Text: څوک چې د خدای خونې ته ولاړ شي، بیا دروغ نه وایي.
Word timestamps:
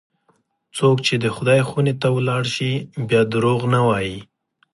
څوک 0.77 0.97
چې 1.07 1.15
د 1.23 1.25
خدای 1.35 1.61
خونې 1.67 1.93
ته 2.01 2.07
ولاړ 2.15 2.43
شي، 2.55 2.71
بیا 3.09 3.21
دروغ 3.33 3.61
نه 3.73 3.79
وایي. 3.87 4.17